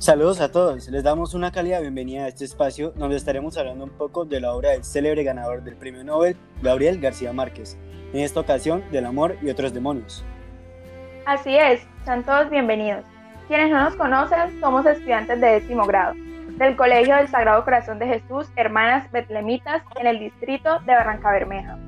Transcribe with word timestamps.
Saludos 0.00 0.40
a 0.40 0.50
todos, 0.50 0.88
les 0.88 1.04
damos 1.04 1.34
una 1.34 1.52
cálida 1.52 1.78
bienvenida 1.78 2.24
a 2.24 2.28
este 2.28 2.46
espacio 2.46 2.90
donde 2.96 3.16
estaremos 3.16 3.58
hablando 3.58 3.84
un 3.84 3.90
poco 3.90 4.24
de 4.24 4.40
la 4.40 4.54
obra 4.54 4.70
del 4.70 4.82
célebre 4.82 5.24
ganador 5.24 5.62
del 5.62 5.76
premio 5.76 6.02
Nobel, 6.02 6.38
Gabriel 6.62 6.98
García 6.98 7.34
Márquez, 7.34 7.76
en 8.14 8.20
esta 8.20 8.40
ocasión 8.40 8.82
del 8.92 9.04
amor 9.04 9.36
y 9.42 9.50
otros 9.50 9.74
demonios. 9.74 10.24
Así 11.26 11.54
es, 11.54 11.82
sean 12.06 12.24
todos 12.24 12.48
bienvenidos. 12.48 13.04
Quienes 13.46 13.70
no 13.70 13.84
nos 13.84 13.94
conocen, 13.94 14.58
somos 14.58 14.86
estudiantes 14.86 15.38
de 15.38 15.46
décimo 15.46 15.84
grado 15.84 16.14
del 16.56 16.76
Colegio 16.76 17.16
del 17.16 17.28
Sagrado 17.28 17.62
Corazón 17.62 17.98
de 17.98 18.06
Jesús, 18.06 18.46
Hermanas 18.56 19.12
Betlemitas, 19.12 19.82
en 19.96 20.06
el 20.06 20.18
distrito 20.18 20.78
de 20.80 20.94
Barranca 20.94 21.30
Bermeja. 21.30 21.78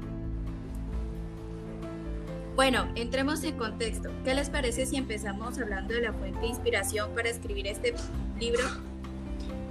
Bueno, 2.54 2.86
entremos 2.96 3.42
en 3.44 3.56
contexto. 3.56 4.10
¿Qué 4.24 4.34
les 4.34 4.50
parece 4.50 4.84
si 4.84 4.96
empezamos 4.96 5.58
hablando 5.58 5.94
de 5.94 6.02
la 6.02 6.12
fuente 6.12 6.38
de 6.40 6.48
inspiración 6.48 7.10
para 7.14 7.30
escribir 7.30 7.66
este 7.66 7.94
libro? 8.38 8.62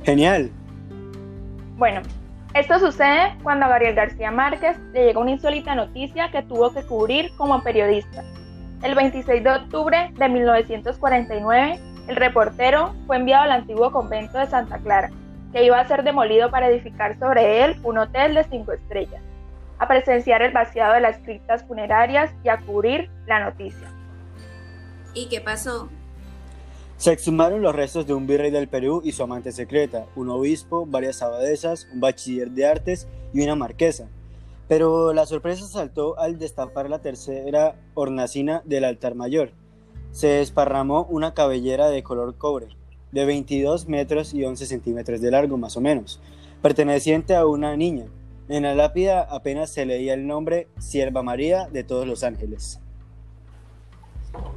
Genial. 0.04 0.50
Bueno, 1.78 2.02
esto 2.56 2.80
sucede 2.80 3.38
cuando 3.44 3.66
a 3.66 3.70
Gabriel 3.70 3.94
García 3.94 4.32
Márquez 4.32 4.80
le 4.94 5.06
llega 5.06 5.20
una 5.20 5.30
insólita 5.30 5.76
noticia 5.76 6.32
que 6.32 6.42
tuvo 6.42 6.74
que 6.74 6.82
cubrir 6.82 7.30
como 7.38 7.62
periodista. 7.62 8.24
El 8.82 8.96
26 8.96 9.44
de 9.44 9.52
octubre 9.52 10.12
de 10.18 10.30
1949, 10.30 11.80
el 12.08 12.16
reportero 12.16 12.96
fue 13.06 13.18
enviado 13.18 13.44
al 13.44 13.52
antiguo 13.52 13.92
convento 13.92 14.40
de 14.40 14.48
Santa 14.48 14.80
Clara, 14.80 15.12
que 15.54 15.64
iba 15.64 15.80
a 15.80 15.88
ser 15.88 16.02
demolido 16.02 16.50
para 16.50 16.68
edificar 16.68 17.18
sobre 17.20 17.64
él 17.64 17.76
un 17.84 18.00
hotel 18.00 18.34
de 18.34 18.44
cinco 18.46 18.72
estrellas 18.72 19.22
a 19.82 19.88
presenciar 19.88 20.44
el 20.44 20.54
vaciado 20.54 20.94
de 20.94 21.02
las 21.02 21.18
criptas 21.18 21.64
funerarias 21.64 22.32
y 22.44 22.50
a 22.50 22.60
cubrir 22.60 23.10
la 23.26 23.44
noticia. 23.44 23.92
¿Y 25.16 25.28
qué 25.28 25.42
pasó? 25.42 25.90
Se 26.98 27.12
exhumaron 27.12 27.64
los 27.64 27.74
restos 27.74 28.06
de 28.06 28.14
un 28.14 28.28
virrey 28.28 28.52
del 28.52 28.68
Perú 28.68 29.02
y 29.04 29.12
su 29.12 29.24
amante 29.24 29.52
secreta, 29.52 30.06
un 30.16 30.30
obispo, 30.30 30.86
varias 30.86 31.24
abadesas, 31.24 31.88
un 31.92 32.00
bachiller 32.00 32.52
de 32.52 32.68
artes 32.68 33.08
y 33.34 33.42
una 33.42 33.56
marquesa. 33.56 34.08
Pero 34.68 35.14
la 35.14 35.26
sorpresa 35.26 35.66
saltó 35.66 36.20
al 36.20 36.38
destapar 36.38 36.88
la 36.88 37.00
tercera 37.00 37.74
hornacina 37.96 38.62
del 38.66 38.84
altar 38.84 39.16
mayor. 39.16 39.50
Se 40.12 40.28
desparramó 40.28 41.08
una 41.10 41.34
cabellera 41.34 41.90
de 41.90 42.04
color 42.04 42.38
cobre, 42.38 42.68
de 43.12 43.26
22 43.26 43.88
metros 43.88 44.36
y 44.36 44.46
11 44.46 44.64
centímetros 44.64 45.22
de 45.22 45.32
largo 45.32 45.58
más 45.58 45.76
o 45.76 45.82
menos, 45.82 46.22
perteneciente 46.62 47.36
a 47.36 47.48
una 47.48 47.76
niña, 47.76 48.06
en 48.52 48.64
la 48.64 48.76
lápida 48.76 49.22
apenas 49.22 49.70
se 49.72 49.86
leía 49.86 50.14
el 50.14 50.28
nombre 50.28 50.68
Sierva 50.78 51.24
María 51.24 51.70
de 51.72 51.86
todos 51.86 52.06
los 52.06 52.24
ángeles. 52.24 52.82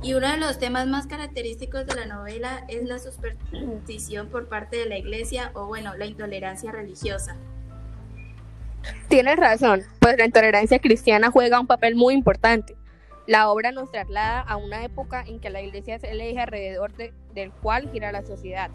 Y 0.02 0.14
uno 0.14 0.28
de 0.28 0.36
los 0.36 0.58
temas 0.58 0.86
más 0.88 1.06
característicos 1.06 1.86
de 1.86 1.94
la 1.94 2.06
novela 2.06 2.64
es 2.68 2.84
la 2.84 2.98
superstición 2.98 4.28
por 4.28 4.48
parte 4.48 4.76
de 4.76 4.86
la 4.86 4.98
iglesia 4.98 5.52
o 5.54 5.66
bueno, 5.66 5.96
la 5.96 6.06
intolerancia 6.06 6.72
religiosa. 6.72 7.36
Tienes 9.08 9.36
razón, 9.36 9.82
pues 10.00 10.18
la 10.18 10.26
intolerancia 10.26 10.78
cristiana 10.80 11.30
juega 11.30 11.60
un 11.60 11.66
papel 11.66 11.94
muy 11.94 12.14
importante. 12.14 12.76
La 13.26 13.48
obra 13.48 13.70
nos 13.70 13.90
traslada 13.90 14.40
a 14.40 14.56
una 14.56 14.84
época 14.84 15.24
en 15.26 15.40
que 15.40 15.50
la 15.50 15.62
iglesia 15.62 15.94
es 15.94 16.04
el 16.04 16.20
eje 16.20 16.40
alrededor 16.40 16.92
del 16.94 17.52
cual 17.62 17.90
gira 17.92 18.12
la 18.12 18.22
sociedad 18.22 18.70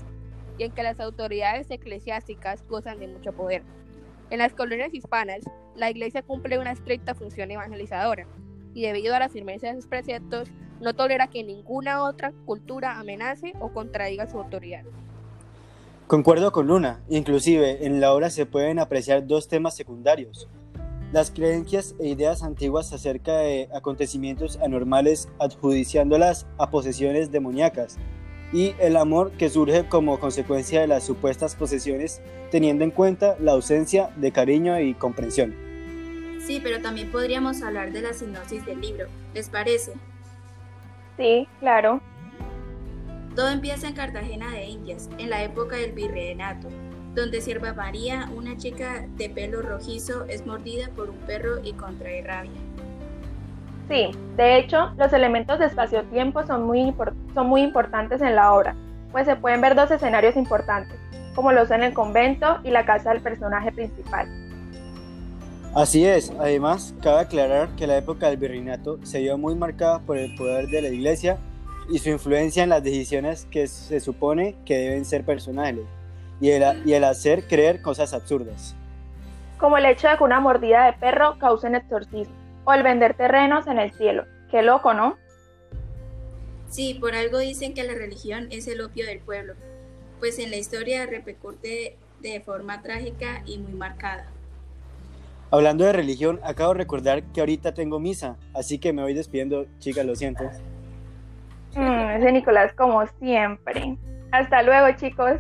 y 0.58 0.64
en 0.64 0.72
que 0.72 0.84
las 0.84 1.00
autoridades 1.00 1.70
eclesiásticas 1.70 2.66
gozan 2.68 3.00
de 3.00 3.08
mucho 3.08 3.34
poder. 3.34 3.64
En 4.30 4.38
las 4.38 4.54
colonias 4.54 4.94
hispanas, 4.94 5.40
la 5.76 5.90
Iglesia 5.90 6.22
cumple 6.22 6.60
una 6.60 6.72
estricta 6.72 7.16
función 7.16 7.50
evangelizadora 7.50 8.28
y 8.76 8.84
debido 8.84 9.16
a 9.16 9.20
la 9.20 9.30
firmeza 9.30 9.68
de 9.68 9.76
sus 9.76 9.88
preceptos, 9.88 10.50
no 10.80 10.94
tolera 10.94 11.28
que 11.28 11.44
ninguna 11.44 12.04
otra 12.04 12.32
cultura 12.46 13.00
amenace 13.00 13.54
o 13.60 13.74
contradiga 13.74 14.28
su 14.28 14.38
autoridad. 14.38 14.84
Concuerdo 16.06 16.52
con 16.52 16.68
Luna, 16.68 17.02
inclusive 17.10 17.86
en 17.86 18.00
la 18.00 18.14
obra 18.14 18.30
se 18.30 18.46
pueden 18.46 18.78
apreciar 18.78 19.26
dos 19.26 19.48
temas 19.48 19.76
secundarios. 19.76 20.48
Las 21.12 21.32
creencias 21.32 21.96
e 22.00 22.10
ideas 22.10 22.44
antiguas 22.44 22.94
acerca 22.94 23.38
de 23.38 23.68
acontecimientos 23.74 24.60
anormales 24.62 25.28
adjudiciándolas 25.40 26.46
a 26.60 26.70
posesiones 26.70 27.32
demoníacas 27.32 27.98
y 28.52 28.74
el 28.80 28.98
amor 28.98 29.32
que 29.32 29.50
surge 29.50 29.88
como 29.88 30.20
consecuencia 30.20 30.82
de 30.82 30.88
las 30.88 31.04
supuestas 31.04 31.56
posesiones, 31.56 32.22
teniendo 32.52 32.84
en 32.84 32.92
cuenta 32.92 33.36
la 33.40 33.52
ausencia 33.52 34.10
de 34.16 34.32
cariño 34.32 34.80
y 34.80 34.94
comprensión. 34.94 35.56
Sí, 36.46 36.60
pero 36.64 36.82
también 36.82 37.12
podríamos 37.12 37.62
hablar 37.62 37.92
de 37.92 38.02
la 38.02 38.14
sinopsis 38.14 38.66
del 38.66 38.82
libro, 38.82 39.08
¿les 39.34 39.50
parece? 39.50 39.94
Sí, 41.18 41.48
claro. 41.60 42.02
Todo 43.36 43.50
empieza 43.50 43.88
en 43.88 43.94
Cartagena 43.94 44.52
de 44.52 44.66
Indias, 44.66 45.10
en 45.18 45.30
la 45.30 45.44
época 45.44 45.76
del 45.76 45.92
virreinato, 45.92 46.70
donde 47.14 47.42
Sierva 47.42 47.74
María, 47.74 48.30
una 48.36 48.58
chica 48.58 49.06
de 49.18 49.30
pelo 49.30 49.62
rojizo, 49.62 50.26
es 50.26 50.46
mordida 50.46 50.90
por 50.96 51.10
un 51.10 51.18
perro 51.18 51.64
y 51.64 51.74
contrae 51.74 52.24
rabia. 52.24 52.52
Sí, 53.90 54.12
de 54.38 54.60
hecho, 54.60 54.92
los 54.98 55.12
elementos 55.14 55.58
de 55.58 55.66
espacio-tiempo 55.66 56.46
son 56.46 56.68
muy, 56.68 56.94
son 57.34 57.48
muy 57.48 57.64
importantes 57.64 58.22
en 58.22 58.36
la 58.36 58.54
obra, 58.54 58.76
pues 59.12 59.26
se 59.26 59.36
pueden 59.36 59.62
ver 59.62 59.74
dos 59.74 59.90
escenarios 59.90 60.36
importantes, 60.36 60.96
como 61.34 61.52
lo 61.52 61.66
son 61.66 61.82
el 61.82 61.96
convento 61.96 62.60
y 62.64 62.70
la 62.70 62.86
casa 62.86 63.12
del 63.12 63.24
personaje 63.24 63.72
principal. 63.72 64.28
Así 65.74 66.06
es, 66.06 66.32
además, 66.40 66.94
cabe 67.02 67.22
aclarar 67.22 67.70
que 67.70 67.88
la 67.88 67.98
época 67.98 68.28
del 68.28 68.38
virreinato 68.38 69.00
se 69.04 69.22
vio 69.22 69.40
muy 69.40 69.56
marcada 69.56 69.98
por 70.00 70.18
el 70.18 70.36
poder 70.36 70.68
de 70.68 70.84
la 70.84 70.90
iglesia 70.90 71.40
y 71.90 71.98
su 71.98 72.10
influencia 72.10 72.62
en 72.62 72.70
las 72.70 72.84
decisiones 72.84 73.48
que 73.50 73.68
se 73.68 74.00
supone 74.00 74.56
que 74.66 74.78
deben 74.78 75.04
ser 75.04 75.26
personales 75.26 75.86
y 76.40 76.52
el, 76.52 76.88
y 76.88 76.94
el 76.94 77.04
hacer 77.04 77.48
creer 77.48 77.82
cosas 77.82 78.14
absurdas. 78.14 78.76
Como 79.58 79.78
el 79.78 79.86
hecho 79.88 80.08
de 80.08 80.16
que 80.16 80.24
una 80.24 80.40
mordida 80.40 80.86
de 80.86 80.94
perro 80.94 81.40
cause 81.40 81.66
un 81.66 81.74
exorcismo 81.74 82.39
o 82.70 82.74
el 82.74 82.84
vender 82.84 83.16
terrenos 83.16 83.66
en 83.66 83.80
el 83.80 83.92
cielo. 83.94 84.26
Qué 84.52 84.62
loco, 84.62 84.94
¿no? 84.94 85.18
Sí, 86.70 86.94
por 86.94 87.16
algo 87.16 87.40
dicen 87.40 87.74
que 87.74 87.84
la 87.84 87.96
religión 87.96 88.48
es 88.52 88.68
el 88.68 88.82
opio 88.82 89.08
del 89.08 89.20
pueblo, 89.20 89.56
pues 90.20 90.38
en 90.38 90.52
la 90.52 90.58
historia 90.58 91.08
repercute 91.08 91.98
de 92.20 92.42
forma 92.42 92.84
trágica 92.84 93.42
y 93.48 93.58
muy 93.58 93.74
marcada. 93.74 94.28
Hablando 95.50 95.84
de 95.84 95.94
religión, 95.94 96.40
acabo 96.44 96.74
de 96.74 96.78
recordar 96.78 97.24
que 97.24 97.40
ahorita 97.40 97.74
tengo 97.74 98.00
misa, 98.00 98.38
así 98.54 98.78
que 98.78 98.94
me 98.94 99.02
voy 99.02 99.16
despidiendo, 99.16 99.66
chicas, 99.80 100.06
lo 100.06 100.16
siento. 100.16 100.44
Mm, 101.74 102.10
ese 102.18 102.32
Nicolás 102.32 102.72
como 102.74 103.04
siempre. 103.20 103.98
Hasta 104.32 104.62
luego, 104.62 104.96
chicos. 104.96 105.40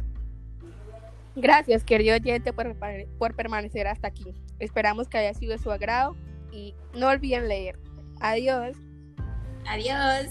Gracias, 1.35 1.83
querido 1.83 2.15
oyente, 2.15 2.53
por, 2.53 2.75
por 3.19 3.35
permanecer 3.35 3.85
hasta 3.85 4.07
aquí. 4.07 4.33
Esperamos 4.57 5.07
que 5.07 5.19
haya 5.19 5.35
sido 5.35 5.51
de 5.51 5.59
su 5.59 5.71
agrado 5.71 6.15
y 6.51 6.75
no 6.93 7.07
olviden 7.07 7.47
leer. 7.47 7.79
Adiós. 8.21 8.75
Adiós. 9.65 10.27